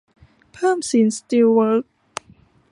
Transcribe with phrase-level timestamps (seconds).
[0.53, 1.91] เพิ่มสินสตีลเวิคส์